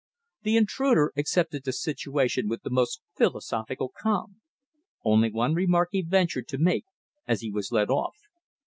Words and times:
The 0.41 0.57
intruder 0.57 1.13
accepted 1.15 1.63
the 1.63 1.71
situation 1.71 2.49
with 2.49 2.63
the 2.63 2.71
most 2.71 3.01
philosophic 3.15 3.77
calm. 4.01 4.41
Only 5.05 5.29
one 5.31 5.53
remark 5.53 5.89
he 5.91 6.01
ventured 6.01 6.47
to 6.47 6.57
make 6.57 6.85
as 7.27 7.41
he 7.41 7.51
was 7.51 7.71
led 7.71 7.91
off. 7.91 8.15